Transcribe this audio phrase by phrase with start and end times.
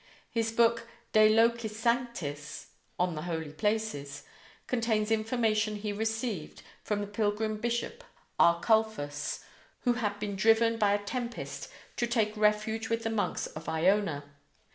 [0.31, 4.23] His book "De Locis Sanctis" ("On the Holy Places")
[4.65, 8.03] contains information he received from the pilgrim bishop
[8.39, 9.43] Arculfus,
[9.81, 14.23] who had been driven by a tempest to take refuge with the monks of Iona.